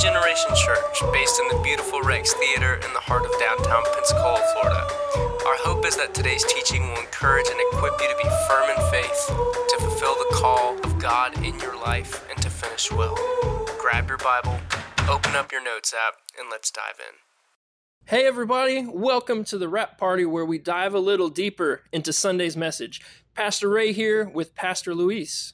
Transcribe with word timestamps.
Generation 0.00 0.48
Church, 0.56 1.02
based 1.12 1.38
in 1.38 1.48
the 1.48 1.62
beautiful 1.62 2.00
Rex 2.00 2.32
Theater 2.32 2.76
in 2.76 2.92
the 2.94 3.00
heart 3.00 3.26
of 3.26 3.32
downtown 3.38 3.82
Pensacola, 3.94 4.40
Florida. 4.54 4.88
Our 5.44 5.58
hope 5.60 5.84
is 5.84 5.94
that 5.98 6.14
today's 6.14 6.42
teaching 6.44 6.88
will 6.88 7.00
encourage 7.00 7.44
and 7.50 7.60
equip 7.68 8.00
you 8.00 8.08
to 8.08 8.16
be 8.16 8.28
firm 8.48 8.70
in 8.70 8.90
faith, 8.90 9.26
to 9.28 9.76
fulfill 9.78 10.14
the 10.14 10.36
call 10.36 10.78
of 10.84 10.98
God 10.98 11.36
in 11.44 11.58
your 11.60 11.78
life, 11.78 12.26
and 12.30 12.40
to 12.40 12.48
finish 12.48 12.90
well. 12.90 13.14
Grab 13.78 14.08
your 14.08 14.16
Bible, 14.16 14.58
open 15.06 15.36
up 15.36 15.52
your 15.52 15.62
notes 15.62 15.92
app, 15.92 16.14
and 16.38 16.48
let's 16.50 16.70
dive 16.70 16.98
in. 16.98 17.16
Hey, 18.06 18.26
everybody, 18.26 18.86
welcome 18.88 19.44
to 19.44 19.58
the 19.58 19.68
Wrap 19.68 19.98
Party 19.98 20.24
where 20.24 20.46
we 20.46 20.58
dive 20.58 20.94
a 20.94 20.98
little 20.98 21.28
deeper 21.28 21.82
into 21.92 22.14
Sunday's 22.14 22.56
message. 22.56 23.02
Pastor 23.34 23.68
Ray 23.68 23.92
here 23.92 24.26
with 24.26 24.54
Pastor 24.54 24.94
Luis. 24.94 25.52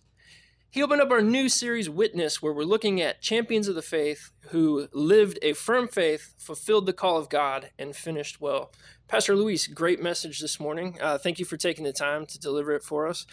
He 0.76 0.82
opened 0.82 1.00
up 1.00 1.10
our 1.10 1.22
new 1.22 1.48
series, 1.48 1.88
Witness, 1.88 2.42
where 2.42 2.52
we're 2.52 2.64
looking 2.64 3.00
at 3.00 3.22
champions 3.22 3.66
of 3.66 3.74
the 3.74 3.80
faith 3.80 4.30
who 4.50 4.88
lived 4.92 5.38
a 5.40 5.54
firm 5.54 5.88
faith, 5.88 6.34
fulfilled 6.36 6.84
the 6.84 6.92
call 6.92 7.16
of 7.16 7.30
God, 7.30 7.70
and 7.78 7.96
finished 7.96 8.42
well. 8.42 8.70
Pastor 9.08 9.34
Luis, 9.34 9.66
great 9.68 10.02
message 10.02 10.38
this 10.38 10.60
morning. 10.60 10.98
Uh, 11.00 11.16
thank 11.16 11.38
you 11.38 11.46
for 11.46 11.56
taking 11.56 11.84
the 11.84 11.94
time 11.94 12.26
to 12.26 12.38
deliver 12.38 12.72
it 12.72 12.82
for 12.82 13.06
us. 13.06 13.26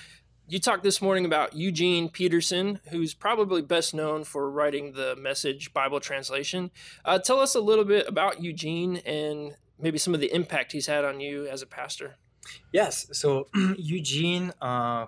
You 0.48 0.58
talked 0.58 0.84
this 0.84 1.02
morning 1.02 1.26
about 1.26 1.54
Eugene 1.54 2.08
Peterson, 2.08 2.80
who's 2.92 3.14
probably 3.14 3.62
best 3.62 3.94
known 3.94 4.24
for 4.24 4.50
writing 4.50 4.94
the 4.94 5.18
Message 5.18 5.74
Bible 5.74 6.00
translation. 6.00 6.72
Uh, 7.04 7.20
tell 7.20 7.42
us 7.42 7.56
a 7.56 7.60
little 7.60 7.84
bit 7.84 8.08
about 8.08 8.42
Eugene 8.42 9.02
and 9.06 9.58
maybe 9.78 9.98
some 9.98 10.14
of 10.14 10.22
the 10.22 10.34
impact 10.34 10.72
he's 10.72 10.88
had 10.88 11.04
on 11.04 11.20
you 11.20 11.46
as 11.48 11.62
a 11.62 11.68
pastor. 11.68 12.16
Yes. 12.72 13.06
So, 13.12 13.50
Eugene, 13.78 14.54
uh, 14.62 15.08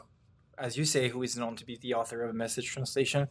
as 0.57 0.77
you 0.77 0.85
say, 0.85 1.09
who 1.09 1.23
is 1.23 1.37
known 1.37 1.55
to 1.57 1.65
be 1.65 1.77
the 1.77 1.93
author 1.93 2.23
of 2.23 2.29
a 2.29 2.33
message 2.33 2.71
translation, 2.71 3.27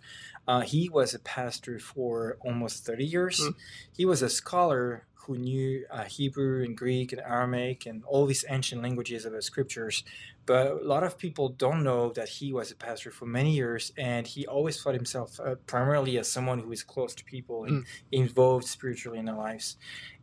uh, 0.47 0.61
he 0.61 0.89
was 0.89 1.15
a 1.15 1.19
pastor 1.19 1.79
for 1.79 2.37
almost 2.41 2.85
30 2.85 3.05
years. 3.05 3.41
Mm. 3.41 3.55
He 3.97 4.05
was 4.05 4.23
a 4.23 4.29
scholar 4.29 5.07
who 5.27 5.39
knew 5.39 5.87
uh, 5.91 6.05
Hebrew 6.05 6.65
and 6.65 6.77
Greek 6.77 7.13
and 7.13 7.21
Aramaic 7.21 7.87
and 7.87 8.05
all 8.05 8.27
these 8.27 8.45
ancient 8.49 8.83
languages 8.83 9.25
of 9.25 9.33
the 9.33 9.41
scriptures. 9.41 10.05
But 10.47 10.73
a 10.73 10.75
lot 10.75 11.03
of 11.03 11.17
people 11.17 11.49
don't 11.49 11.83
know 11.83 12.11
that 12.13 12.29
he 12.29 12.53
was 12.53 12.71
a 12.71 12.77
pastor 12.77 13.11
for 13.11 13.25
many 13.25 13.55
years, 13.55 13.93
and 13.97 14.27
he 14.27 14.47
always 14.47 14.83
thought 14.83 14.95
himself 14.95 15.41
uh, 15.41 15.55
primarily 15.67 16.19
as 16.19 16.31
someone 16.31 16.59
who 16.59 16.71
is 16.73 16.83
close 16.83 17.15
to 17.15 17.25
people 17.25 17.65
and 17.65 17.85
mm. 17.85 17.87
involved 18.13 18.67
spiritually 18.67 19.19
in 19.19 19.25
their 19.25 19.35
lives. 19.35 19.79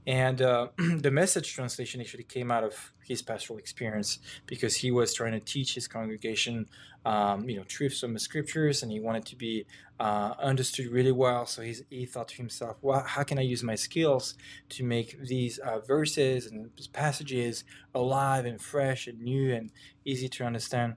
And 0.08 0.42
uh, 0.42 0.70
the 0.78 1.12
message 1.12 1.54
translation 1.54 2.02
actually 2.02 2.24
came 2.24 2.52
out 2.52 2.64
of 2.64 2.92
his 3.04 3.22
pastoral 3.22 3.60
experience 3.60 4.20
because 4.48 4.76
he 4.76 4.92
was 4.92 5.14
trying 5.14 5.34
to 5.34 5.40
teach 5.40 5.76
his 5.76 5.88
congregation, 5.88 6.68
um, 7.06 7.48
you 7.48 7.58
know, 7.58 7.64
truths 7.64 8.00
from 8.00 8.14
the 8.14 8.20
scriptures, 8.20 8.84
and 8.84 8.92
he 8.92 9.00
wanted 9.00 9.26
to 9.26 9.36
be 9.36 9.66
uh, 10.00 10.34
understood 10.40 10.88
really 10.88 11.12
well. 11.12 11.46
So 11.46 11.62
he 11.62 12.06
thought 12.06 12.30
to 12.30 12.38
himself, 12.38 12.78
well, 12.82 13.04
how 13.06 13.24
can 13.24 13.38
I 13.38 13.44
use 13.44 13.64
my 13.64 13.76
skills 13.76 14.36
to 14.70 14.84
make 14.84 15.20
these 15.22 15.60
uh, 15.60 15.80
verses 15.80 16.48
and 16.48 16.72
passages 16.94 17.64
alive 17.94 18.46
and 18.46 18.60
fresh 18.60 19.08
and 19.08 19.20
new 19.22 19.54
and 19.54 19.72
easy 20.06 20.30
to 20.30 20.44
understand? 20.46 20.96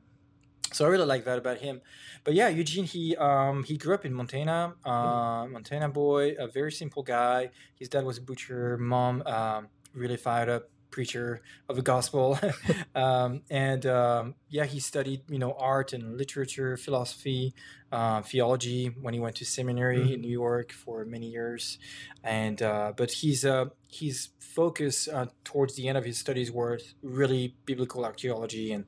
So 0.74 0.84
I 0.84 0.88
really 0.88 1.06
like 1.06 1.24
that 1.24 1.38
about 1.38 1.58
him. 1.58 1.80
But 2.24 2.34
yeah, 2.34 2.48
Eugene, 2.48 2.84
he 2.84 3.16
um, 3.16 3.62
he 3.64 3.76
grew 3.76 3.94
up 3.94 4.04
in 4.04 4.12
Montana, 4.12 4.74
uh, 4.84 5.46
Montana 5.46 5.88
boy, 5.88 6.34
a 6.38 6.48
very 6.48 6.72
simple 6.72 7.02
guy. 7.02 7.50
His 7.76 7.88
dad 7.88 8.04
was 8.04 8.18
a 8.18 8.22
butcher. 8.22 8.76
Mom 8.78 9.22
um, 9.26 9.68
really 9.94 10.16
fired 10.16 10.48
up 10.48 10.68
preacher 10.94 11.42
of 11.68 11.74
the 11.74 11.82
gospel, 11.82 12.38
um, 12.94 13.42
and 13.50 13.84
um, 13.84 14.34
yeah, 14.48 14.64
he 14.64 14.78
studied 14.78 15.20
you 15.28 15.40
know 15.42 15.52
art 15.58 15.92
and 15.92 16.16
literature, 16.16 16.76
philosophy, 16.76 17.52
uh, 17.90 18.22
theology 18.22 18.86
when 19.02 19.12
he 19.12 19.20
went 19.20 19.34
to 19.36 19.44
seminary 19.44 19.98
mm-hmm. 19.98 20.14
in 20.14 20.20
New 20.20 20.36
York 20.44 20.72
for 20.72 21.04
many 21.04 21.28
years, 21.38 21.78
and 22.22 22.62
uh, 22.62 22.92
but 22.96 23.10
he's 23.10 23.44
uh, 23.44 23.66
he's 23.88 24.30
focus 24.38 25.08
uh, 25.08 25.26
towards 25.42 25.74
the 25.74 25.88
end 25.88 25.98
of 25.98 26.04
his 26.04 26.16
studies 26.16 26.52
were 26.52 26.78
really 27.02 27.56
biblical 27.66 28.04
archaeology 28.04 28.70
and 28.70 28.84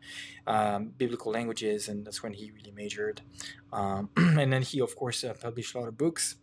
um, 0.46 0.92
biblical 0.96 1.32
languages, 1.32 1.88
and 1.88 2.06
that's 2.06 2.22
when 2.22 2.32
he 2.32 2.52
really 2.52 2.70
majored. 2.70 3.20
Um, 3.72 4.10
and 4.16 4.52
then 4.52 4.62
he, 4.62 4.80
of 4.80 4.94
course, 4.94 5.24
uh, 5.24 5.34
published 5.34 5.74
a 5.74 5.80
lot 5.80 5.88
of 5.88 5.98
books. 5.98 6.36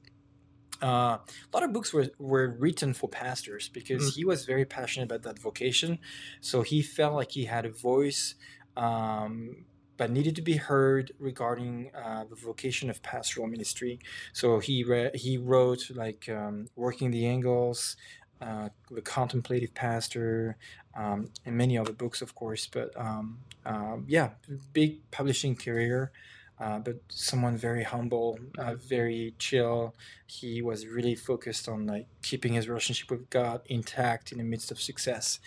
Uh, 0.81 1.17
a 1.17 1.51
lot 1.53 1.63
of 1.63 1.71
books 1.71 1.93
were, 1.93 2.07
were 2.19 2.55
written 2.59 2.93
for 2.93 3.07
pastors 3.07 3.69
because 3.69 4.03
mm. 4.03 4.15
he 4.15 4.25
was 4.25 4.45
very 4.45 4.65
passionate 4.65 5.05
about 5.05 5.23
that 5.23 5.39
vocation. 5.39 5.99
So 6.41 6.61
he 6.61 6.81
felt 6.81 7.13
like 7.13 7.31
he 7.31 7.45
had 7.45 7.65
a 7.65 7.69
voice, 7.69 8.35
um, 8.75 9.65
but 9.95 10.11
needed 10.11 10.35
to 10.35 10.41
be 10.41 10.57
heard 10.57 11.11
regarding 11.19 11.91
uh, 11.95 12.25
the 12.29 12.35
vocation 12.35 12.89
of 12.89 13.01
pastoral 13.01 13.47
ministry. 13.47 13.99
So 14.33 14.59
he 14.59 14.83
re- 14.83 15.11
he 15.13 15.37
wrote 15.37 15.89
like 15.91 16.27
um, 16.27 16.67
working 16.75 17.11
the 17.11 17.27
angles, 17.27 17.95
uh, 18.41 18.69
the 18.91 19.01
contemplative 19.01 19.73
pastor, 19.73 20.57
um, 20.97 21.29
and 21.45 21.55
many 21.55 21.77
other 21.77 21.93
books, 21.93 22.21
of 22.21 22.35
course. 22.35 22.67
But 22.67 22.91
um, 22.97 23.39
uh, 23.65 23.97
yeah, 24.07 24.31
big 24.73 25.09
publishing 25.11 25.55
career. 25.55 26.11
Uh, 26.59 26.79
but 26.79 26.95
someone 27.09 27.57
very 27.57 27.83
humble, 27.83 28.37
uh, 28.57 28.75
very 28.75 29.33
chill. 29.39 29.95
He 30.27 30.61
was 30.61 30.85
really 30.85 31.15
focused 31.15 31.67
on 31.67 31.87
like 31.87 32.07
keeping 32.21 32.53
his 32.53 32.69
relationship 32.69 33.09
with 33.09 33.29
God 33.29 33.61
intact 33.65 34.31
in 34.31 34.37
the 34.37 34.43
midst 34.43 34.71
of 34.71 34.79
success, 34.79 35.39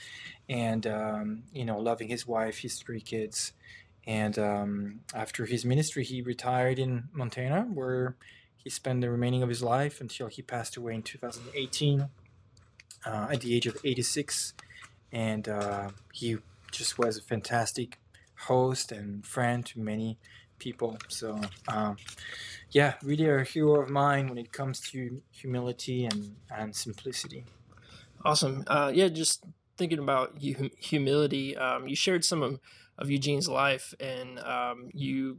and 0.48 0.86
um, 0.86 1.44
you 1.52 1.64
know, 1.64 1.78
loving 1.78 2.08
his 2.08 2.26
wife, 2.26 2.58
his 2.58 2.78
three 2.78 3.00
kids. 3.00 3.52
And 4.06 4.38
um, 4.38 5.00
after 5.14 5.46
his 5.46 5.64
ministry, 5.64 6.04
he 6.04 6.22
retired 6.22 6.78
in 6.78 7.08
Montana, 7.12 7.62
where 7.62 8.16
he 8.56 8.70
spent 8.70 9.00
the 9.00 9.10
remaining 9.10 9.42
of 9.42 9.48
his 9.48 9.62
life 9.62 10.00
until 10.00 10.28
he 10.28 10.42
passed 10.42 10.76
away 10.76 10.94
in 10.94 11.02
2018 11.02 12.08
uh, 13.04 13.28
at 13.30 13.40
the 13.40 13.54
age 13.54 13.66
of 13.66 13.78
86. 13.84 14.54
And 15.12 15.48
uh, 15.48 15.90
he 16.12 16.38
just 16.70 16.98
was 16.98 17.16
a 17.16 17.22
fantastic 17.22 17.98
host 18.40 18.92
and 18.92 19.24
friend 19.24 19.64
to 19.66 19.80
many 19.80 20.18
people. 20.58 20.98
So, 21.08 21.40
um, 21.68 21.96
yeah, 22.70 22.94
really 23.02 23.28
a 23.28 23.44
hero 23.44 23.80
of 23.80 23.88
mine 23.88 24.28
when 24.28 24.38
it 24.38 24.52
comes 24.52 24.80
to 24.90 25.20
humility 25.30 26.06
and, 26.06 26.36
and 26.50 26.74
simplicity. 26.74 27.44
Awesome. 28.24 28.64
Uh, 28.66 28.90
yeah, 28.94 29.08
just 29.08 29.44
thinking 29.76 29.98
about 29.98 30.38
humility, 30.38 31.56
um, 31.56 31.86
you 31.86 31.94
shared 31.94 32.24
some 32.24 32.42
of, 32.42 32.60
of 32.98 33.10
Eugene's 33.10 33.48
life, 33.48 33.94
and 34.00 34.38
um, 34.40 34.88
you 34.92 35.38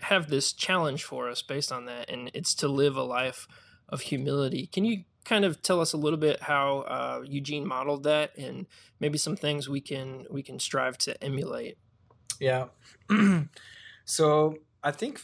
have 0.00 0.28
this 0.28 0.52
challenge 0.52 1.04
for 1.04 1.28
us 1.28 1.42
based 1.42 1.72
on 1.72 1.86
that, 1.86 2.08
and 2.10 2.30
it's 2.34 2.54
to 2.56 2.68
live 2.68 2.96
a 2.96 3.02
life 3.02 3.46
of 3.88 4.02
humility. 4.02 4.66
Can 4.66 4.84
you 4.84 5.04
kind 5.24 5.44
of 5.44 5.62
tell 5.62 5.80
us 5.80 5.92
a 5.92 5.96
little 5.96 6.18
bit 6.18 6.40
how 6.42 6.80
uh, 6.80 7.22
Eugene 7.24 7.66
modeled 7.66 8.04
that, 8.04 8.36
and 8.36 8.66
maybe 9.00 9.18
some 9.18 9.36
things 9.36 9.68
we 9.68 9.80
can 9.80 10.26
we 10.30 10.42
can 10.42 10.58
strive 10.58 10.98
to 10.98 11.22
emulate? 11.22 11.76
Yeah. 12.40 12.66
so 14.04 14.56
I 14.82 14.90
think 14.90 15.20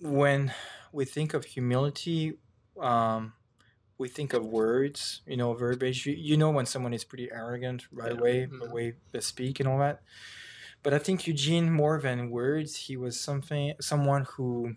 when 0.00 0.52
we 0.92 1.04
think 1.04 1.34
of 1.34 1.44
humility, 1.44 2.34
um, 2.80 3.32
we 3.98 4.08
think 4.08 4.34
of 4.34 4.44
words, 4.44 5.22
you 5.26 5.36
know, 5.36 5.54
verbiage. 5.54 6.06
You, 6.06 6.14
you, 6.14 6.36
know 6.36 6.50
when 6.50 6.66
someone 6.66 6.92
is 6.92 7.04
pretty 7.04 7.30
arrogant 7.32 7.86
right 7.90 8.12
yeah. 8.12 8.18
away, 8.18 8.40
mm-hmm. 8.42 8.58
the 8.58 8.70
way 8.70 8.94
they 9.12 9.20
speak 9.20 9.60
and 9.60 9.68
all 9.68 9.78
that. 9.78 10.02
But 10.82 10.92
I 10.92 10.98
think 10.98 11.26
Eugene, 11.26 11.72
more 11.72 12.00
than 12.00 12.30
words, 12.30 12.76
he 12.76 12.96
was 12.96 13.18
something, 13.18 13.74
someone 13.80 14.26
who 14.36 14.76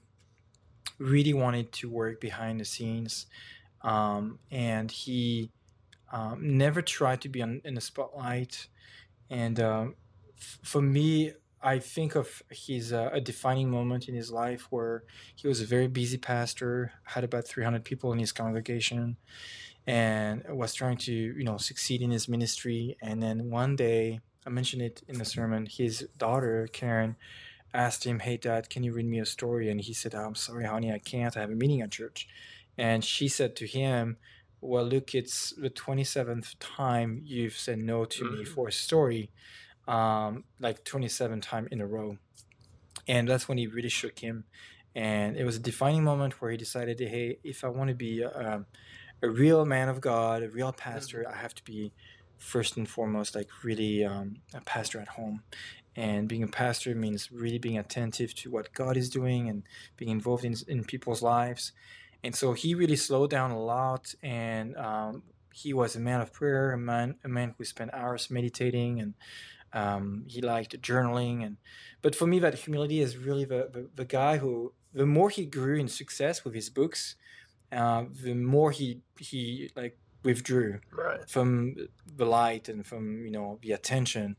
really 0.98 1.34
wanted 1.34 1.72
to 1.74 1.90
work 1.90 2.20
behind 2.20 2.60
the 2.60 2.66
scenes 2.66 3.28
um, 3.82 4.40
and 4.52 4.92
he 4.92 5.52
um, 6.12 6.58
never 6.58 6.82
tried 6.82 7.22
to 7.22 7.30
be 7.30 7.42
on, 7.42 7.62
in 7.64 7.76
the 7.76 7.82
spotlight. 7.82 8.68
And 9.30 9.60
um, 9.60 9.96
f- 10.38 10.60
for 10.64 10.82
me, 10.82 11.34
I 11.62 11.80
think 11.80 12.16
of 12.16 12.42
his 12.50 12.94
uh, 12.94 13.10
a 13.12 13.22
defining 13.22 13.70
moment 13.70 14.08
in 14.08 14.16
his 14.16 14.32
life 14.32 14.68
where 14.70 15.04
he 15.36 15.48
was 15.48 15.62
a 15.62 15.66
very 15.66 15.88
busy 15.88 16.18
pastor, 16.18 16.94
had 17.04 17.24
about 17.24 17.48
300 17.48 17.84
people 17.84 18.14
in 18.14 18.20
his 18.20 18.32
congregation, 18.32 19.18
and 19.86 20.44
was 20.50 20.74
trying 20.74 20.98
to 20.98 21.14
you 21.14 21.44
know 21.44 21.58
succeed 21.58 22.02
in 22.02 22.12
his 22.12 22.28
ministry. 22.28 22.98
And 23.02 23.22
then 23.22 23.50
one 23.50 23.76
day, 23.76 24.22
I 24.46 24.50
mentioned 24.50 24.82
it 24.82 25.02
in 25.08 25.18
the 25.18 25.26
sermon, 25.26 25.66
his 25.66 26.08
daughter 26.18 26.68
Karen 26.72 27.16
asked 27.74 28.06
him, 28.06 28.20
"Hey, 28.20 28.38
Dad, 28.38 28.70
can 28.70 28.84
you 28.84 28.94
read 28.94 29.06
me 29.06 29.20
a 29.20 29.26
story?" 29.26 29.70
And 29.70 29.82
he 29.82 29.94
said, 29.94 30.16
oh, 30.16 30.26
"I'm 30.26 30.36
sorry, 30.36 30.66
honey, 30.66 30.92
I 30.92 31.00
can't. 31.00 31.36
I 31.36 31.42
have 31.42 31.52
a 31.52 31.56
meeting 31.56 31.82
at 31.82 31.92
church." 31.92 32.28
And 32.80 33.04
she 33.04 33.28
said 33.28 33.58
to 33.58 33.68
him, 33.68 34.18
Well, 34.62 34.86
look, 34.86 35.14
it's 35.14 35.52
the 35.52 35.70
27th 35.70 36.56
time 36.62 37.22
you've 37.26 37.58
said 37.58 37.78
no 37.78 38.06
to 38.06 38.24
mm-hmm. 38.24 38.38
me 38.40 38.46
for 38.46 38.70
a 38.70 38.72
story, 38.72 39.32
um, 39.90 40.44
like 40.60 40.84
27 40.84 41.42
time 41.42 41.68
in 41.72 41.82
a 41.82 41.88
row. 41.88 42.18
And 43.08 43.28
that's 43.28 43.48
when 43.48 43.58
he 43.58 43.68
really 43.68 43.90
shook 43.90 44.20
him. 44.20 44.46
And 44.96 45.38
it 45.38 45.44
was 45.44 45.58
a 45.58 45.60
defining 45.60 46.04
moment 46.04 46.42
where 46.42 46.52
he 46.52 46.58
decided, 46.58 47.00
hey, 47.00 47.40
if 47.44 47.64
I 47.64 47.70
want 47.70 47.90
to 47.90 47.96
be 47.96 48.22
a, 48.22 48.66
a 49.22 49.30
real 49.30 49.66
man 49.66 49.90
of 49.90 50.02
God, 50.02 50.44
a 50.44 50.50
real 50.50 50.72
pastor. 50.72 51.26
I 51.28 51.38
have 51.38 51.54
to 51.56 51.64
be 51.64 51.92
first 52.38 52.78
and 52.78 52.90
foremost 52.90 53.36
like 53.36 53.50
really 53.64 54.04
um, 54.06 54.38
a 54.54 54.62
pastor 54.62 55.00
at 55.00 55.10
home 55.10 55.44
and 55.96 56.30
being 56.30 56.44
a 56.44 56.48
pastor 56.48 56.96
means 56.96 57.32
really 57.32 57.58
being 57.58 57.78
attentive 57.78 58.34
to 58.34 58.50
what 58.50 58.72
god 58.74 58.96
is 58.96 59.10
doing 59.10 59.50
and 59.50 59.64
being 59.98 60.10
involved 60.10 60.46
in, 60.46 60.56
in 60.70 60.84
people's 60.86 61.22
lives 61.22 61.74
and 62.24 62.34
so 62.34 62.54
he 62.54 62.74
really 62.74 62.96
slowed 62.96 63.30
down 63.30 63.52
a 63.52 63.60
lot 63.60 64.14
and 64.24 64.78
um, 64.78 65.22
he 65.54 65.74
was 65.74 65.98
a 65.98 66.00
man 66.00 66.22
of 66.22 66.32
prayer 66.32 66.72
a 66.72 66.78
man 66.78 67.16
a 67.26 67.28
man 67.28 67.54
who 67.58 67.66
spent 67.66 67.94
hours 67.94 68.32
meditating 68.32 69.02
and 69.02 69.14
um, 69.74 70.26
he 70.28 70.42
liked 70.42 70.80
journaling 70.82 71.46
and 71.46 71.58
but 72.02 72.16
for 72.16 72.28
me 72.28 72.40
that 72.40 72.56
humility 72.56 73.00
is 73.02 73.18
really 73.18 73.46
the, 73.46 73.70
the, 73.72 73.90
the 73.94 74.06
guy 74.06 74.38
who 74.38 74.74
the 74.94 75.06
more 75.06 75.30
he 75.30 75.46
grew 75.46 75.78
in 75.80 75.88
success 75.88 76.44
with 76.44 76.54
his 76.56 76.70
books 76.70 77.16
uh, 77.72 78.06
the 78.12 78.34
more 78.34 78.72
he 78.72 79.02
he 79.20 79.72
like 79.76 80.00
withdrew 80.24 80.80
Right. 80.92 81.26
from 81.28 81.76
the 82.06 82.26
light 82.26 82.70
and 82.70 82.86
from 82.86 83.26
you 83.26 83.32
know 83.32 83.60
the 83.62 83.72
attention. 83.72 84.38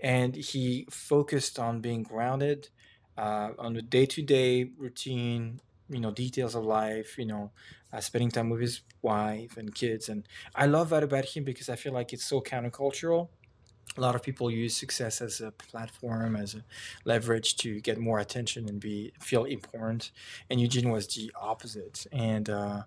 And 0.00 0.34
he 0.36 0.86
focused 0.90 1.58
on 1.58 1.80
being 1.80 2.02
grounded 2.02 2.70
uh, 3.16 3.52
on 3.58 3.74
the 3.74 3.82
day-to-day 3.82 4.64
routine 4.76 5.60
you 5.88 6.00
know 6.00 6.10
details 6.10 6.54
of 6.56 6.64
life 6.64 7.16
you 7.16 7.24
know 7.26 7.52
uh, 7.92 8.00
spending 8.00 8.30
time 8.30 8.50
with 8.50 8.60
his 8.60 8.82
wife 9.02 9.56
and 9.56 9.74
kids. 9.74 10.08
And 10.08 10.26
i 10.54 10.66
love 10.66 10.90
that 10.90 11.02
about 11.04 11.24
him 11.26 11.44
because 11.44 11.68
i 11.68 11.76
feel 11.76 11.92
like 11.92 12.12
it's 12.12 12.26
so 12.26 12.40
countercultural 12.40 13.30
a 13.96 14.00
lot 14.00 14.14
of 14.14 14.22
people 14.22 14.50
use 14.50 14.76
success 14.76 15.20
as 15.20 15.40
a 15.40 15.52
platform 15.52 16.36
as 16.36 16.54
a 16.54 16.64
leverage 17.04 17.56
to 17.58 17.80
get 17.80 17.98
more 17.98 18.18
attention 18.18 18.68
and 18.68 18.80
be 18.80 19.12
feel 19.20 19.44
important. 19.44 20.10
And 20.50 20.60
eugene 20.60 20.90
was 20.90 21.06
the 21.08 21.32
opposite. 21.40 22.06
And 22.12 22.48
uh, 22.50 22.82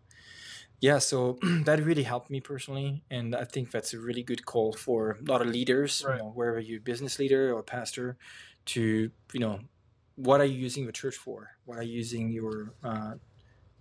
yeah 0.81 0.99
so 0.99 1.37
that 1.65 1.83
really 1.83 2.03
helped 2.03 2.29
me 2.29 2.41
personally. 2.41 3.03
And 3.09 3.35
i 3.35 3.43
think 3.45 3.71
that's 3.71 3.93
a 3.93 3.99
really 3.99 4.23
good 4.23 4.45
call 4.45 4.73
for 4.73 5.11
a 5.21 5.23
lot 5.31 5.41
of 5.41 5.47
leaders 5.47 6.05
Right. 6.05 6.17
you 6.17 6.23
know 6.23 6.29
wherever 6.31 6.59
you're 6.59 6.79
a 6.79 6.81
business 6.81 7.19
leader 7.19 7.53
or 7.53 7.63
pastor 7.63 8.17
to 8.67 9.11
you 9.33 9.39
know 9.39 9.59
what 10.15 10.41
are 10.41 10.45
you 10.45 10.57
using 10.57 10.85
the 10.85 10.91
church 10.91 11.15
for? 11.15 11.51
What 11.65 11.77
are 11.77 11.83
you 11.83 11.95
using 11.95 12.29
your 12.31 12.73
uh, 12.83 13.13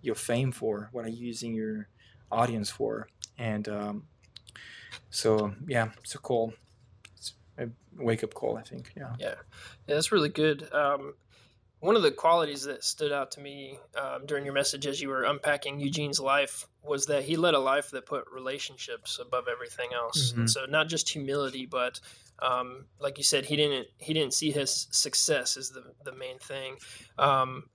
your 0.02 0.14
fame 0.14 0.52
for? 0.52 0.88
What 0.92 1.04
are 1.04 1.08
you 1.08 1.26
using 1.26 1.54
your 1.54 1.88
audience 2.30 2.70
for? 2.70 3.08
And 3.38 3.68
um, 3.68 4.08
so 5.10 5.54
yeah 5.66 5.90
it's 6.02 6.14
a 7.58 7.64
a 7.64 7.68
wake-up 8.04 8.32
call 8.34 8.56
i 8.56 8.62
think 8.62 8.92
yeah 8.96 9.14
Yeah, 9.18 9.34
that's 9.86 10.12
really 10.12 10.28
good. 10.28 10.72
Um, 10.72 11.14
one 11.80 11.94
of 11.96 12.02
the 12.02 12.10
qualities 12.10 12.62
that 12.64 12.82
stood 12.82 13.12
out 13.12 13.30
to 13.32 13.40
me 13.40 13.78
um, 13.96 14.26
during 14.26 14.44
your 14.44 14.54
message 14.54 14.84
as 14.86 15.00
you 15.00 15.08
were 15.08 15.22
unpacking 15.24 15.78
Eugene's 15.78 16.18
life 16.18 16.66
was 16.82 17.06
that 17.06 17.22
he 17.22 17.36
led 17.36 17.54
a 17.54 17.58
life 17.58 17.90
that 17.90 18.04
put 18.04 18.24
relationships 18.32 19.18
above 19.20 19.46
everything 19.48 19.90
else. 19.94 20.32
Mhm. 20.32 20.48
so 20.48 20.64
not 20.66 20.88
just 20.88 21.08
humility, 21.08 21.66
but 21.66 22.00
um, 22.40 22.86
like 23.00 23.16
you 23.18 23.24
said, 23.24 23.44
he 23.44 23.56
didn't 23.56 23.88
he 23.98 24.12
didn't 24.14 24.34
see 24.34 24.50
his 24.50 24.88
success 24.90 25.56
as 25.56 25.70
the 25.70 25.84
the 26.04 26.12
main 26.12 26.38
thing. 26.38 26.76
Um, 27.18 27.68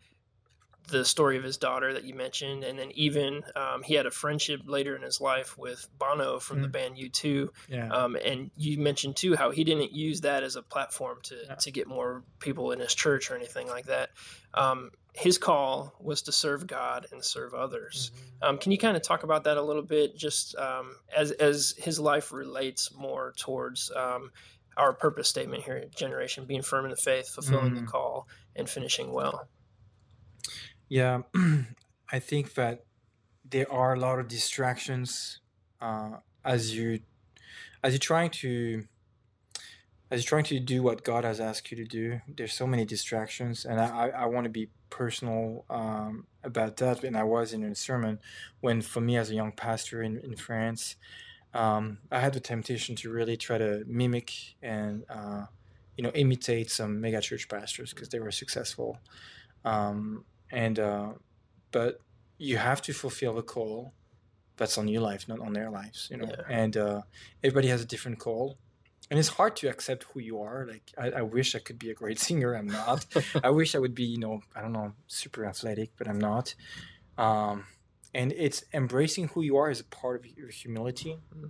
the 0.89 1.05
story 1.05 1.37
of 1.37 1.43
his 1.43 1.57
daughter 1.57 1.93
that 1.93 2.03
you 2.03 2.13
mentioned, 2.13 2.63
and 2.63 2.77
then 2.77 2.91
even 2.91 3.41
um, 3.55 3.83
he 3.83 3.93
had 3.93 4.05
a 4.05 4.11
friendship 4.11 4.61
later 4.65 4.95
in 4.95 5.01
his 5.01 5.21
life 5.21 5.57
with 5.57 5.87
Bono 5.97 6.39
from 6.39 6.61
the 6.61 6.67
Mm. 6.67 6.71
band 6.71 6.97
U2. 6.97 7.49
yeah 7.69 7.89
Um, 7.89 8.15
and 8.17 8.51
you 8.57 8.77
mentioned 8.79 9.15
too 9.15 9.35
how 9.35 9.51
he 9.51 9.63
didn't 9.63 9.93
use 9.93 10.21
that 10.21 10.43
as 10.43 10.55
a 10.55 10.61
platform 10.61 11.19
to, 11.23 11.35
Yeah. 11.45 11.55
to 11.55 11.71
get 11.71 11.87
more 11.87 12.23
people 12.39 12.71
in 12.71 12.79
his 12.79 12.93
church 12.93 13.31
or 13.31 13.35
anything 13.35 13.67
like 13.67 13.85
that. 13.85 14.09
Um, 14.53 14.91
his 15.13 15.37
call 15.37 15.93
was 15.99 16.23
to 16.23 16.31
serve 16.31 16.65
God 16.67 17.05
and 17.11 17.23
serve 17.23 17.53
others. 17.53 18.11
Mm-hmm. 18.13 18.43
Um, 18.49 18.57
can 18.57 18.71
you 18.71 18.77
kind 18.77 18.97
of 18.97 19.03
talk 19.03 19.23
about 19.23 19.43
that 19.45 19.57
a 19.57 19.61
little 19.61 19.83
bit, 19.83 20.17
just 20.17 20.55
um, 20.57 20.95
as 21.15 21.31
as 21.31 21.75
his 21.77 21.99
life 21.99 22.31
relates 22.33 22.91
more 22.93 23.33
towards 23.37 23.91
um, 23.95 24.31
our 24.75 24.91
purpose 24.91 25.27
statement 25.27 25.63
here 25.63 25.75
at 25.77 25.95
Generation, 25.95 26.45
being 26.45 26.63
firm 26.63 26.83
in 26.85 26.89
the 26.91 26.97
faith, 26.97 27.29
fulfilling 27.29 27.75
the 27.75 27.81
Mm. 27.81 27.87
call, 27.87 28.27
and 28.55 28.67
finishing 28.67 29.11
well. 29.13 29.47
Yeah, 30.93 31.23
I 32.11 32.19
think 32.19 32.53
that 32.53 32.85
there 33.49 33.65
are 33.73 33.95
a 33.95 33.99
lot 33.99 34.19
of 34.19 34.27
distractions 34.27 35.39
uh, 35.81 36.17
as 36.45 36.77
you 36.77 36.99
as 37.83 37.93
you're 37.93 38.07
trying 38.13 38.29
to 38.43 38.83
as 40.11 40.21
you're 40.21 40.29
trying 40.29 40.43
to 40.43 40.59
do 40.59 40.83
what 40.83 41.03
God 41.03 41.23
has 41.23 41.39
asked 41.39 41.71
you 41.71 41.77
to 41.77 41.83
do. 41.83 42.21
There's 42.27 42.53
so 42.53 42.67
many 42.67 42.85
distractions, 42.85 43.65
and 43.65 43.81
I 43.81 43.87
I, 43.87 44.07
I 44.09 44.25
want 44.27 44.43
to 44.43 44.51
be 44.51 44.69
personal 44.91 45.65
um, 45.67 46.27
about 46.43 46.77
that. 46.77 47.03
And 47.03 47.17
I 47.17 47.23
was 47.23 47.53
in 47.53 47.63
a 47.63 47.73
sermon 47.73 48.19
when, 48.61 48.83
for 48.83 49.01
me 49.01 49.17
as 49.17 49.31
a 49.31 49.33
young 49.33 49.51
pastor 49.51 50.03
in 50.03 50.19
in 50.19 50.35
France, 50.35 50.95
um, 51.55 51.97
I 52.11 52.19
had 52.19 52.33
the 52.33 52.39
temptation 52.39 52.95
to 52.97 53.09
really 53.09 53.35
try 53.35 53.57
to 53.57 53.83
mimic 53.87 54.31
and 54.61 55.05
uh, 55.09 55.45
you 55.97 56.03
know 56.03 56.11
imitate 56.11 56.69
some 56.69 57.01
mega 57.01 57.19
church 57.19 57.49
pastors 57.49 57.95
because 57.95 58.09
they 58.09 58.19
were 58.19 58.29
successful. 58.29 58.99
Um, 59.65 60.25
and 60.53 60.77
uh, 60.79 61.09
but 61.71 61.91
you 62.37 62.57
have 62.57 62.81
to 62.87 62.93
fulfill 62.93 63.33
the 63.33 63.43
call 63.55 63.93
that's 64.57 64.77
on 64.77 64.87
your 64.87 65.01
life 65.01 65.27
not 65.27 65.39
on 65.47 65.51
their 65.53 65.69
lives 65.79 66.07
you 66.11 66.17
know? 66.17 66.27
Yeah. 66.29 66.61
and 66.61 66.73
uh, 66.77 67.01
everybody 67.43 67.67
has 67.69 67.81
a 67.81 67.85
different 67.93 68.19
call. 68.19 68.57
And 69.09 69.19
it's 69.19 69.33
hard 69.39 69.53
to 69.57 69.67
accept 69.67 70.01
who 70.09 70.19
you 70.29 70.35
are. 70.47 70.59
Like 70.73 70.85
I, 71.03 71.07
I 71.19 71.23
wish 71.37 71.49
i 71.55 71.59
could 71.59 71.77
be 71.85 71.89
a 71.91 71.93
great 72.01 72.19
singer. 72.27 72.49
I'm 72.59 72.67
not. 72.81 72.99
I 73.43 73.49
wish 73.59 73.75
i 73.75 73.79
would 73.83 73.95
be 74.01 74.07
you 74.15 74.19
know 74.25 74.35
i 74.55 74.59
don't 74.61 74.71
know 74.79 74.89
super 75.07 75.41
athletic 75.51 75.89
but 75.97 76.07
i'm 76.09 76.21
not. 76.31 76.55
Um, 77.17 77.55
and 78.19 78.31
it's 78.45 78.59
embracing 78.73 79.25
who 79.31 79.41
you 79.49 79.55
are 79.61 79.69
is 79.75 79.81
a 79.81 79.89
part 80.01 80.15
of 80.19 80.23
your 80.39 80.49
humility. 80.61 81.13
Mhm. 81.35 81.49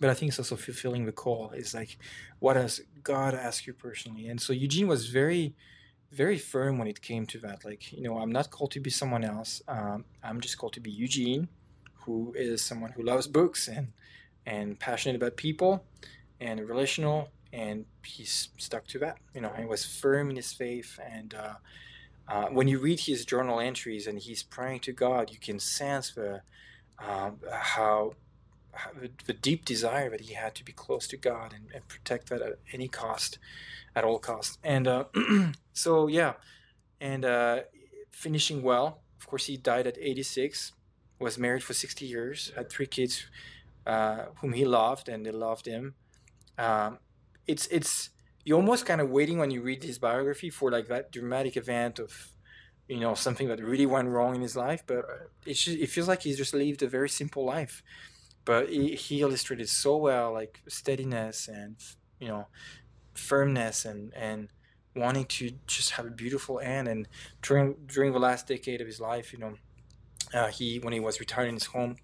but 0.00 0.08
i 0.10 0.14
think 0.16 0.26
it's 0.30 0.38
also 0.42 0.56
fulfilling 0.56 1.04
the 1.10 1.16
call. 1.24 1.42
Is 1.62 1.72
like 1.80 1.92
what 2.44 2.54
does 2.60 2.74
god 3.12 3.32
ask 3.48 3.58
you 3.66 3.74
personally? 3.86 4.24
And 4.30 4.38
so 4.44 4.50
eugene 4.64 4.88
was 4.94 5.02
very 5.22 5.44
very 6.10 6.38
firm 6.38 6.78
when 6.78 6.88
it 6.88 7.00
came 7.02 7.26
to 7.26 7.38
that. 7.38 7.64
Like, 7.64 7.92
you 7.92 8.02
know, 8.02 8.18
I'm 8.18 8.32
not 8.32 8.50
called 8.50 8.70
to 8.72 8.80
be 8.80 8.90
someone 8.90 9.24
else. 9.24 9.62
Um, 9.68 10.04
I'm 10.22 10.40
just 10.40 10.58
called 10.58 10.72
to 10.74 10.80
be 10.80 10.90
Eugene, 10.90 11.48
who 12.04 12.32
is 12.36 12.62
someone 12.62 12.92
who 12.92 13.02
loves 13.02 13.26
books 13.26 13.68
and 13.68 13.92
and 14.46 14.78
passionate 14.78 15.16
about 15.16 15.36
people 15.36 15.84
and 16.40 16.66
relational. 16.66 17.28
And 17.52 17.84
he's 18.04 18.48
stuck 18.56 18.86
to 18.88 18.98
that. 19.00 19.18
You 19.34 19.42
know, 19.42 19.52
he 19.58 19.64
was 19.64 19.84
firm 19.84 20.30
in 20.30 20.36
his 20.36 20.52
faith. 20.52 20.98
And 21.04 21.34
uh, 21.34 21.54
uh, 22.26 22.46
when 22.46 22.68
you 22.68 22.78
read 22.78 23.00
his 23.00 23.24
journal 23.24 23.60
entries 23.60 24.06
and 24.06 24.18
he's 24.18 24.42
praying 24.42 24.80
to 24.80 24.92
God, 24.92 25.30
you 25.30 25.38
can 25.38 25.58
sense 25.58 26.12
the 26.12 26.42
um, 26.98 27.38
how. 27.52 28.14
The, 29.26 29.32
deep 29.32 29.64
desire 29.64 30.10
that 30.10 30.22
he 30.22 30.34
had 30.34 30.54
to 30.56 30.64
be 30.64 30.72
close 30.72 31.06
to 31.08 31.16
God 31.16 31.52
and, 31.52 31.66
and 31.74 31.86
protect 31.88 32.28
that 32.30 32.42
at 32.42 32.58
any 32.72 32.88
cost, 32.88 33.38
at 33.94 34.04
all 34.04 34.18
costs. 34.18 34.58
And 34.62 34.86
uh, 34.88 35.04
so 35.72 36.06
yeah 36.08 36.34
and 37.00 37.24
uh, 37.24 37.60
finishing 38.10 38.62
well 38.62 39.00
of 39.18 39.26
course 39.26 39.46
he 39.46 39.56
died 39.56 39.86
at 39.86 39.96
86 39.98 40.72
was 41.18 41.38
married 41.38 41.62
for 41.62 41.74
60 41.74 42.04
years 42.04 42.52
had 42.56 42.70
three 42.70 42.86
kids 42.86 43.26
uh, 43.86 44.26
whom 44.40 44.52
he 44.52 44.64
loved 44.64 45.08
and 45.08 45.24
they 45.24 45.30
loved 45.30 45.66
him 45.66 45.94
um, 46.58 46.98
it's 47.46 47.66
it's 47.68 48.10
you're 48.44 48.56
almost 48.56 48.86
kind 48.86 49.00
of 49.00 49.10
waiting 49.10 49.38
when 49.38 49.50
you 49.50 49.60
read 49.62 49.82
his 49.84 49.98
biography 49.98 50.50
for 50.50 50.70
like 50.70 50.88
that 50.88 51.12
dramatic 51.12 51.56
event 51.56 51.98
of 51.98 52.28
you 52.88 53.00
know 53.00 53.14
something 53.14 53.48
that 53.48 53.60
really 53.62 53.86
went 53.86 54.08
wrong 54.08 54.34
in 54.34 54.40
his 54.42 54.56
life 54.56 54.82
but 54.86 54.96
Right. 54.96 55.28
it's 55.46 55.62
just, 55.64 55.78
it 55.78 55.88
feels 55.88 56.08
like 56.08 56.22
he's 56.22 56.36
just 56.38 56.54
lived 56.54 56.82
a 56.82 56.88
very 56.88 57.08
simple 57.08 57.44
life 57.44 57.82
but 58.48 58.62
he, 58.70 58.94
he 58.96 59.20
illustrated 59.20 59.68
so 59.68 59.92
well 60.08 60.32
like 60.32 60.54
steadiness 60.68 61.48
and 61.48 61.76
you 62.18 62.28
know 62.32 62.46
firmness 63.14 63.84
and 63.84 64.12
and 64.14 64.48
wanting 64.96 65.26
to 65.26 65.52
just 65.66 65.90
have 65.92 66.06
a 66.06 66.10
beautiful 66.24 66.58
end 66.60 66.88
and 66.88 67.06
during 67.42 67.74
during 67.94 68.12
the 68.12 68.18
last 68.28 68.46
decade 68.48 68.80
of 68.80 68.86
his 68.92 69.00
life 69.00 69.32
you 69.34 69.38
know 69.38 69.54
uh, 70.34 70.48
he 70.48 70.78
when 70.84 70.92
he 70.92 71.00
was 71.08 71.20
retired 71.20 71.48
in 71.48 71.54
his 71.54 71.66
home 71.76 71.96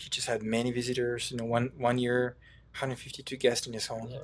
he 0.00 0.08
just 0.10 0.26
had 0.26 0.42
many 0.42 0.70
visitors 0.72 1.30
you 1.30 1.36
know 1.36 1.44
one 1.44 1.70
one 1.76 1.98
year 1.98 2.36
152 2.72 3.36
guests 3.36 3.66
in 3.68 3.72
his 3.72 3.86
home 3.86 4.08
Yeah. 4.10 4.18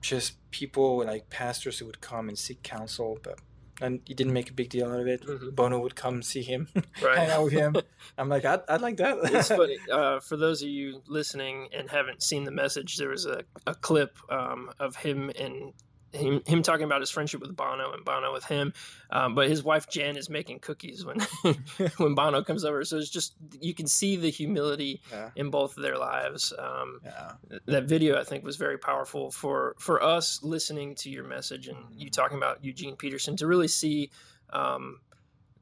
just 0.00 0.28
people 0.50 1.04
like 1.04 1.28
pastors 1.30 1.78
who 1.78 1.86
would 1.86 2.00
come 2.00 2.28
and 2.28 2.38
seek 2.38 2.62
counsel 2.62 3.18
but 3.22 3.38
and 3.80 4.00
he 4.06 4.14
didn't 4.14 4.32
make 4.32 4.50
a 4.50 4.52
big 4.52 4.68
deal 4.70 4.90
out 4.90 5.00
of 5.00 5.06
it 5.06 5.22
Mhm. 5.26 5.54
bono 5.54 5.78
would 5.80 5.94
come 5.94 6.22
see 6.22 6.42
him 6.42 6.68
Right. 7.02 7.18
hang 7.18 7.30
out 7.30 7.44
with 7.44 7.52
him 7.52 7.76
i'm 8.18 8.28
like 8.28 8.44
i'd, 8.44 8.60
I'd 8.68 8.80
like 8.80 8.96
that 8.98 9.18
it's 9.24 9.48
funny 9.48 9.78
uh, 9.92 10.20
for 10.20 10.36
those 10.36 10.62
of 10.62 10.68
you 10.68 11.02
listening 11.06 11.68
and 11.76 11.88
haven't 11.90 12.22
seen 12.22 12.44
the 12.44 12.50
message. 12.50 12.96
There 12.96 13.10
was 13.10 13.26
a, 13.26 13.42
a 13.66 13.74
clip 13.74 14.16
um, 14.30 14.70
of 14.78 14.96
him 14.96 15.30
and 15.38 15.72
him, 16.12 16.42
him 16.46 16.62
talking 16.62 16.84
about 16.84 17.00
his 17.00 17.10
friendship 17.10 17.40
with 17.40 17.54
Bono 17.54 17.92
and 17.92 18.04
Bono 18.04 18.32
with 18.32 18.44
him. 18.44 18.72
Um, 19.10 19.34
but 19.34 19.48
his 19.48 19.62
wife 19.62 19.88
Jen 19.88 20.16
is 20.16 20.30
making 20.30 20.60
cookies 20.60 21.04
when 21.04 21.18
when 21.98 22.14
Bono 22.14 22.42
comes 22.42 22.64
over. 22.64 22.84
So 22.84 22.96
it's 22.96 23.10
just 23.10 23.34
you 23.60 23.74
can 23.74 23.86
see 23.86 24.16
the 24.16 24.30
humility 24.30 25.00
yeah 25.10 25.30
in 25.36 25.50
both 25.50 25.76
of 25.76 25.82
their 25.82 25.98
lives. 25.98 26.52
Um, 26.58 27.00
yeah 27.04 27.32
that 27.66 27.84
video 27.84 28.18
I 28.20 28.24
think 28.24 28.44
was 28.44 28.56
very 28.56 28.78
powerful 28.78 29.30
for 29.30 29.74
for 29.78 30.02
us 30.02 30.42
listening 30.42 30.94
to 30.96 31.10
your 31.10 31.24
message 31.24 31.68
and 31.68 31.78
you 31.92 32.10
talking 32.10 32.36
about 32.38 32.64
Eugene 32.64 32.96
Peterson 32.96 33.36
to 33.36 33.46
really 33.46 33.68
see 33.68 34.10
um, 34.50 35.00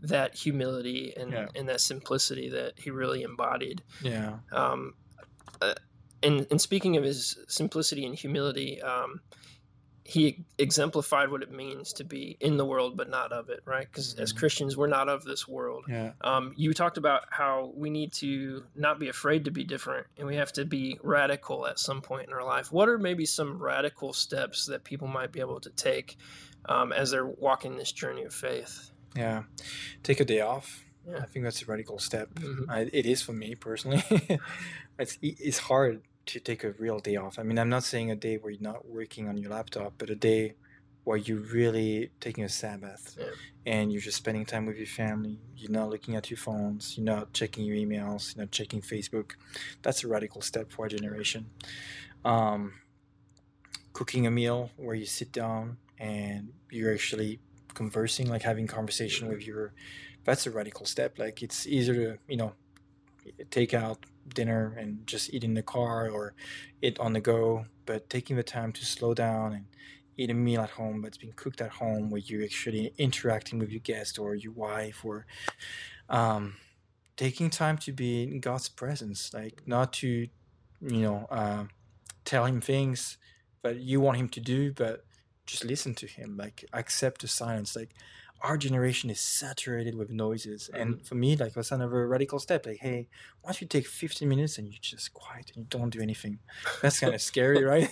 that 0.00 0.34
humility 0.34 1.14
and, 1.16 1.32
Yeah. 1.32 1.46
and 1.54 1.68
that 1.68 1.80
simplicity 1.80 2.50
that 2.50 2.74
he 2.76 2.90
really 2.90 3.22
embodied. 3.22 3.82
yeah 4.02 4.38
Um, 4.52 4.94
uh, 5.60 5.74
and, 6.22 6.46
and 6.50 6.60
speaking 6.60 6.96
of 6.96 7.04
his 7.04 7.36
simplicity 7.48 8.04
and 8.06 8.14
humility, 8.14 8.80
um, 8.82 9.20
he 10.06 10.44
exemplified 10.58 11.30
what 11.30 11.42
it 11.42 11.50
means 11.50 11.92
to 11.94 12.04
be 12.04 12.36
in 12.40 12.56
the 12.56 12.64
world 12.64 12.96
but 12.96 13.10
not 13.10 13.32
of 13.32 13.48
it 13.48 13.60
right? 13.64 13.86
Because 13.90 14.14
mm-hmm. 14.14 14.22
as 14.22 14.32
christians 14.32 14.76
we're 14.76 14.86
not 14.86 15.08
of 15.08 15.24
this 15.24 15.48
world. 15.48 15.84
Yeah. 15.88 16.12
um, 16.20 16.52
you 16.56 16.72
talked 16.72 16.96
about 16.96 17.22
how 17.30 17.72
we 17.74 17.90
need 17.90 18.12
to 18.14 18.64
not 18.74 18.98
be 18.98 19.08
afraid 19.08 19.44
to 19.44 19.50
be 19.50 19.64
different 19.64 20.06
and 20.16 20.26
we 20.26 20.36
have 20.36 20.52
to 20.52 20.64
be 20.64 20.98
radical 21.02 21.66
at 21.66 21.78
some 21.78 22.00
point 22.00 22.28
in 22.28 22.32
our 22.32 22.44
life. 22.44 22.72
What 22.72 22.88
are 22.88 22.98
maybe 22.98 23.26
some 23.26 23.60
radical 23.60 24.12
steps 24.12 24.66
that 24.66 24.84
people 24.84 25.08
might 25.08 25.32
be 25.32 25.40
able 25.40 25.60
to 25.60 25.70
take 25.70 26.16
um, 26.68 26.92
as 26.92 27.10
they're 27.10 27.26
walking 27.26 27.76
this 27.76 27.92
journey 27.92 28.22
of 28.24 28.32
faith? 28.34 28.90
Yeah. 29.16 29.42
Take 30.02 30.20
a 30.20 30.24
day 30.24 30.40
off. 30.40 30.84
Yeah. 31.08 31.18
i 31.18 31.26
think 31.26 31.44
that's 31.44 31.62
a 31.62 31.66
radical 31.66 32.00
step. 32.00 32.34
Mm-hmm. 32.34 32.68
I, 32.70 32.90
it 32.92 33.06
is 33.06 33.22
for 33.22 33.32
me 33.32 33.54
personally. 33.54 34.02
It's, 34.98 35.18
it's 35.20 35.58
hard 35.58 36.00
to 36.26 36.40
take 36.40 36.64
a 36.64 36.72
real 36.72 36.98
day 36.98 37.16
off. 37.16 37.38
I 37.38 37.42
mean, 37.42 37.58
I'm 37.58 37.68
not 37.68 37.84
saying 37.84 38.10
a 38.10 38.16
day 38.16 38.36
where 38.36 38.50
you're 38.50 38.60
not 38.60 38.88
working 38.88 39.28
on 39.28 39.38
your 39.38 39.50
laptop, 39.50 39.94
but 39.98 40.10
a 40.10 40.16
day 40.16 40.54
where 41.04 41.16
you're 41.16 41.38
really 41.38 42.10
taking 42.18 42.42
a 42.42 42.48
Sabbath 42.48 43.16
yeah. 43.16 43.26
and 43.64 43.92
you're 43.92 44.00
just 44.00 44.16
spending 44.16 44.44
time 44.44 44.66
with 44.66 44.76
your 44.76 44.88
family. 44.88 45.38
You're 45.56 45.70
not 45.70 45.88
looking 45.88 46.16
at 46.16 46.28
your 46.30 46.36
phones. 46.36 46.98
You're 46.98 47.04
not 47.04 47.32
checking 47.32 47.64
your 47.64 47.76
emails. 47.76 48.34
You're 48.34 48.44
not 48.44 48.50
checking 48.50 48.80
Facebook. 48.80 49.32
That's 49.82 50.02
a 50.02 50.08
radical 50.08 50.40
step 50.40 50.72
for 50.72 50.86
our 50.86 50.88
generation. 50.88 51.46
Um, 52.24 52.72
cooking 53.92 54.26
a 54.26 54.32
meal 54.32 54.70
where 54.76 54.96
you 54.96 55.06
sit 55.06 55.30
down 55.30 55.76
and 55.98 56.52
you're 56.70 56.92
actually 56.92 57.38
conversing, 57.74 58.28
like 58.28 58.42
having 58.42 58.66
conversation 58.66 59.28
with 59.28 59.46
your. 59.46 59.74
That's 60.24 60.44
a 60.46 60.50
radical 60.50 60.86
step. 60.86 61.20
Like 61.20 61.40
it's 61.40 61.68
easier 61.68 61.94
to 61.94 62.18
you 62.26 62.36
know 62.36 62.52
take 63.52 63.74
out 63.74 64.04
dinner 64.34 64.74
and 64.78 65.06
just 65.06 65.32
eat 65.32 65.44
in 65.44 65.54
the 65.54 65.62
car 65.62 66.08
or 66.08 66.34
eat 66.82 66.98
on 66.98 67.12
the 67.12 67.20
go, 67.20 67.66
but 67.84 68.08
taking 68.10 68.36
the 68.36 68.42
time 68.42 68.72
to 68.72 68.84
slow 68.84 69.14
down 69.14 69.52
and 69.52 69.66
eat 70.16 70.30
a 70.30 70.34
meal 70.34 70.62
at 70.62 70.70
home 70.70 71.02
that's 71.02 71.18
been 71.18 71.32
cooked 71.32 71.60
at 71.60 71.70
home 71.70 72.10
where 72.10 72.22
you're 72.24 72.42
actually 72.42 72.92
interacting 72.98 73.58
with 73.58 73.70
your 73.70 73.80
guest 73.80 74.18
or 74.18 74.34
your 74.34 74.52
wife 74.52 75.04
or 75.04 75.26
um, 76.08 76.54
taking 77.16 77.50
time 77.50 77.78
to 77.78 77.92
be 77.92 78.22
in 78.22 78.40
God's 78.40 78.68
presence, 78.68 79.32
like 79.34 79.62
not 79.66 79.92
to, 79.94 80.28
you 80.80 81.00
know, 81.00 81.26
uh, 81.30 81.64
tell 82.24 82.44
him 82.44 82.60
things 82.60 83.18
that 83.62 83.76
you 83.76 84.00
want 84.00 84.16
him 84.16 84.28
to 84.30 84.40
do, 84.40 84.72
but 84.72 85.04
just 85.46 85.64
listen 85.64 85.94
to 85.94 86.06
him, 86.06 86.36
like 86.36 86.64
accept 86.72 87.20
the 87.20 87.28
silence, 87.28 87.76
like 87.76 87.90
our 88.42 88.56
generation 88.56 89.10
is 89.10 89.20
saturated 89.20 89.94
with 89.94 90.10
noises. 90.10 90.68
Mm-hmm. 90.72 90.82
And 90.82 91.06
for 91.06 91.14
me, 91.14 91.36
like 91.36 91.54
that's 91.54 91.72
another 91.72 92.06
radical 92.06 92.38
step. 92.38 92.66
Like, 92.66 92.78
hey, 92.80 93.08
why 93.40 93.50
don't 93.50 93.60
you 93.60 93.66
take 93.66 93.86
15 93.86 94.28
minutes 94.28 94.58
and 94.58 94.68
you 94.68 94.74
just 94.80 95.12
quiet 95.14 95.52
and 95.54 95.64
you 95.64 95.66
don't 95.68 95.90
do 95.90 96.00
anything? 96.00 96.38
That's 96.82 97.00
kind 97.00 97.14
of 97.14 97.20
scary, 97.20 97.64
right? 97.64 97.88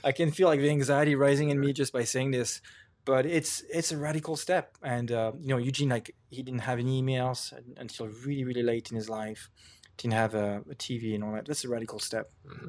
I 0.04 0.12
can 0.12 0.30
feel 0.30 0.48
like 0.48 0.60
the 0.60 0.70
anxiety 0.70 1.14
rising 1.14 1.50
in 1.50 1.60
me 1.60 1.72
just 1.72 1.92
by 1.92 2.04
saying 2.04 2.32
this. 2.32 2.60
But 3.06 3.26
it's 3.26 3.62
it's 3.68 3.92
a 3.92 3.98
radical 3.98 4.34
step, 4.34 4.78
and 4.82 5.12
uh, 5.12 5.32
you 5.38 5.48
know 5.48 5.58
Eugene 5.58 5.90
like 5.90 6.14
he 6.30 6.42
didn't 6.42 6.60
have 6.60 6.78
any 6.78 7.02
emails 7.02 7.52
until 7.76 8.08
really 8.24 8.44
really 8.44 8.62
late 8.62 8.90
in 8.90 8.96
his 8.96 9.10
life. 9.10 9.50
Didn't 9.98 10.14
have 10.14 10.34
a, 10.34 10.62
a 10.70 10.74
TV 10.74 11.14
and 11.14 11.22
all 11.22 11.32
that. 11.32 11.44
That's 11.44 11.64
a 11.64 11.68
radical 11.68 11.98
step, 11.98 12.30
mm-hmm. 12.48 12.68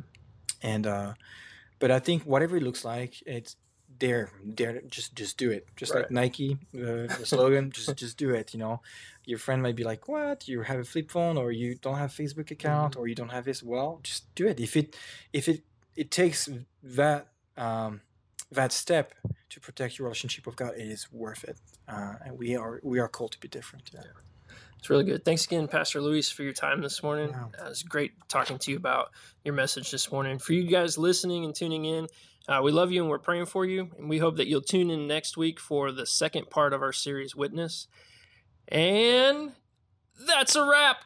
and 0.62 0.88
uh, 0.88 1.14
but 1.80 1.90
I 1.90 2.00
think 2.00 2.24
whatever 2.24 2.58
it 2.58 2.64
looks 2.64 2.84
like, 2.84 3.24
it's 3.26 3.56
dare 3.98 4.30
dare 4.54 4.82
just 4.88 5.16
just 5.16 5.38
do 5.38 5.52
it 5.52 5.68
just 5.76 5.94
right. 5.94 6.04
like 6.04 6.12
nike 6.12 6.58
uh, 6.76 7.08
the 7.18 7.22
slogan 7.24 7.72
just 7.72 7.96
just 7.96 8.18
do 8.18 8.32
it 8.32 8.54
you 8.54 8.60
know 8.60 8.82
your 9.26 9.40
friend 9.40 9.62
might 9.62 9.76
be 9.76 9.84
like 9.84 10.08
what 10.08 10.48
you 10.48 10.62
have 10.62 10.80
a 10.80 10.84
flip 10.84 11.10
phone 11.10 11.38
or 11.38 11.52
you 11.52 11.76
don't 11.76 11.98
have 11.98 12.12
facebook 12.12 12.52
account 12.52 12.94
mm-hmm. 12.94 13.02
or 13.02 13.08
you 13.08 13.16
don't 13.16 13.30
have 13.30 13.46
this 13.46 13.64
well 13.64 14.00
just 14.04 14.34
do 14.36 14.48
it 14.48 14.60
if 14.60 14.76
it 14.76 14.96
if 15.34 15.48
it 15.48 15.64
it 15.96 16.12
takes 16.12 16.50
that 16.84 17.28
um 17.58 18.02
that 18.52 18.72
step 18.72 19.14
to 19.50 19.60
protect 19.60 19.98
your 19.98 20.08
relationship 20.08 20.46
with 20.46 20.56
god 20.56 20.74
it 20.76 20.88
is 20.88 21.12
worth 21.12 21.44
it 21.44 21.58
uh, 21.88 22.16
and 22.26 22.38
we 22.38 22.56
are 22.56 22.80
we 22.84 23.00
are 23.00 23.08
called 23.08 23.32
to 23.32 23.40
be 23.40 23.48
different 23.48 23.90
yeah. 23.94 24.02
It's 24.86 24.90
really 24.92 25.04
good. 25.04 25.26
Thanks 25.26 25.46
again, 25.46 25.68
Pastor 25.68 26.00
Luis, 26.00 26.30
for 26.30 26.44
your 26.44 26.54
time 26.54 26.80
this 26.80 27.02
morning. 27.02 27.32
Wow. 27.32 27.50
Uh, 27.60 27.66
it 27.66 27.70
was 27.70 27.82
great 27.82 28.12
talking 28.28 28.60
to 28.60 28.70
you 28.70 28.78
about 28.78 29.10
your 29.44 29.56
message 29.56 29.90
this 29.90 30.12
morning. 30.12 30.38
For 30.38 30.54
you 30.54 30.62
guys 30.62 30.96
listening 30.96 31.44
and 31.44 31.56
tuning 31.56 31.86
in, 31.86 32.08
uh, 32.48 32.62
we 32.64 32.72
love 32.72 32.92
you 32.92 33.02
and 33.02 33.10
we're 33.10 33.20
praying 33.20 33.48
for 33.48 33.66
you. 33.66 33.90
And 33.98 34.10
we 34.10 34.20
hope 34.20 34.38
that 34.38 34.48
you'll 34.48 34.62
tune 34.62 34.90
in 34.90 35.08
next 35.08 35.38
week 35.38 35.60
for 35.60 35.92
the 35.92 36.06
second 36.06 36.50
part 36.50 36.74
of 36.74 36.82
our 36.82 36.94
series, 36.94 37.36
Witness. 37.36 37.88
And 38.68 39.54
that's 40.28 40.56
a 40.56 40.68
wrap. 40.68 40.98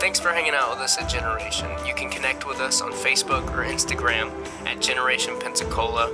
Thanks 0.00 0.18
for 0.18 0.30
hanging 0.30 0.54
out 0.54 0.70
with 0.70 0.78
us 0.80 0.98
at 0.98 1.08
Generation. 1.08 1.70
You 1.86 1.94
can 1.94 2.10
connect 2.10 2.46
with 2.46 2.58
us 2.58 2.80
on 2.80 2.92
Facebook 2.92 3.48
or 3.52 3.64
Instagram 3.64 4.30
at 4.66 4.80
Generation 4.80 5.38
Pensacola 5.38 6.10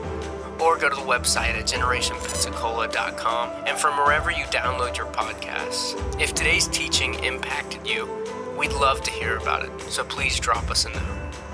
or 0.60 0.78
go 0.78 0.88
to 0.88 0.94
the 0.94 1.02
website 1.02 1.54
at 1.54 1.66
generationpensacola.com 1.66 3.50
and 3.66 3.78
from 3.78 3.96
wherever 3.98 4.30
you 4.30 4.44
download 4.44 4.96
your 4.96 5.06
podcasts. 5.06 5.94
If 6.20 6.34
today's 6.34 6.66
teaching 6.68 7.14
impacted 7.22 7.86
you, 7.86 8.08
we'd 8.58 8.72
love 8.72 9.02
to 9.02 9.10
hear 9.10 9.36
about 9.36 9.64
it, 9.64 9.80
so 9.82 10.04
please 10.04 10.40
drop 10.40 10.70
us 10.70 10.84
a 10.86 10.90
note. 10.90 11.45